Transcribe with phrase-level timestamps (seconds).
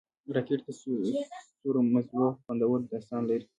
[0.35, 0.69] راکټ د
[1.61, 3.45] ستورمزلو خوندور داستان لري